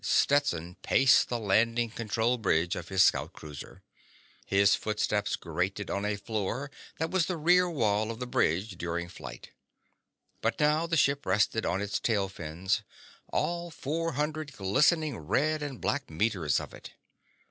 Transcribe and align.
Stetson 0.03 0.77
paced 0.81 1.29
the 1.29 1.37
landing 1.37 1.91
control 1.91 2.39
bridge 2.39 2.75
of 2.75 2.89
his 2.89 3.03
scout 3.03 3.33
cruiser. 3.33 3.83
His 4.47 4.73
footsteps 4.73 5.35
grated 5.35 5.91
on 5.91 6.05
a 6.05 6.15
floor 6.15 6.71
that 6.97 7.11
was 7.11 7.27
the 7.27 7.37
rear 7.37 7.69
wall 7.69 8.09
of 8.09 8.17
the 8.17 8.25
bridge 8.25 8.79
during 8.79 9.07
flight. 9.09 9.51
But 10.41 10.59
now 10.59 10.87
the 10.87 10.97
ship 10.97 11.23
rested 11.27 11.67
on 11.67 11.81
its 11.83 11.99
tail 11.99 12.29
fins—all 12.29 13.69
four 13.69 14.13
hundred 14.13 14.53
glistening 14.53 15.17
red 15.19 15.61
and 15.61 15.79
black 15.79 16.09
meters 16.09 16.59
of 16.59 16.73
it. 16.73 16.93